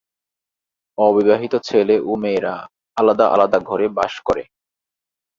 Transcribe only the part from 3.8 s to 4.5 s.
বাস করে।